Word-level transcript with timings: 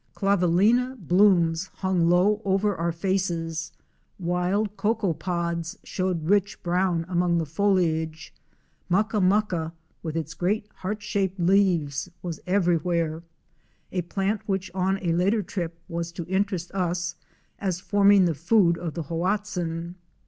Clavillina 0.15 0.97
blooms 0.99 1.67
hung 1.67 2.09
low 2.09 2.41
over 2.43 2.75
our 2.75 2.91
faces; 2.91 3.71
wild 4.17 4.75
cocoa 4.75 5.13
pods 5.13 5.77
showed 5.83 6.23
rich 6.25 6.63
brown 6.63 7.05
among 7.07 7.37
the 7.37 7.45
foliage. 7.45 8.33
Mucka 8.89 9.21
mucka 9.21 9.73
with 10.01 10.17
its 10.17 10.33
great 10.33 10.67
heart 10.77 11.03
shaped 11.03 11.39
leaves 11.39 12.09
was 12.23 12.39
everywhere, 12.47 13.21
a 13.91 14.01
plant 14.01 14.41
which 14.47 14.71
on 14.73 14.97
a 15.03 15.13
later 15.13 15.43
trip 15.43 15.77
was 15.87 16.11
to 16.13 16.25
interest 16.25 16.71
us 16.71 17.13
as 17.59 17.79
forming 17.79 18.25
the 18.25 18.33
food 18.33 18.79
of 18.79 18.95
the 18.95 19.03
Hoatzin. 19.03 19.93